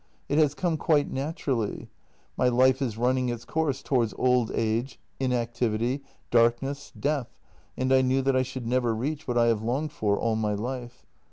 [0.27, 1.87] It has come quite naturally.
[2.35, 7.37] My life is running its course towards old age, inactivity, darkness, death,
[7.77, 10.55] and I knew that I should never reach what I have longed for all my
[10.55, 11.05] life.